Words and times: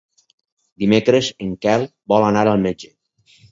Dimecres 0.83 1.29
en 1.47 1.53
Quel 1.67 1.87
vol 2.15 2.27
anar 2.33 2.47
al 2.55 2.67
metge. 2.67 2.93